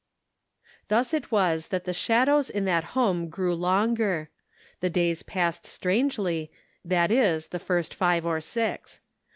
Thus 0.87 1.13
it 1.13 1.31
was 1.31 1.67
that 1.67 1.85
the 1.85 1.93
shadows 1.93 2.49
in 2.49 2.65
that 2.65 2.83
home 2.97 3.29
grew 3.29 3.53
longer; 3.53 4.31
the 4.79 4.89
days 4.89 5.21
passed 5.21 5.63
strangely, 5.67 6.51
that 6.83 7.11
is, 7.11 7.49
the 7.49 7.59
first 7.59 7.93
five 7.93 8.25
or 8.25 8.41
six. 8.41 9.01